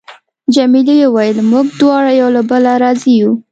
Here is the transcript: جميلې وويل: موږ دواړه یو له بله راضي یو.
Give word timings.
جميلې 0.55 0.95
وويل: 1.07 1.37
موږ 1.51 1.65
دواړه 1.79 2.11
یو 2.19 2.29
له 2.35 2.41
بله 2.49 2.71
راضي 2.83 3.13
یو. 3.21 3.31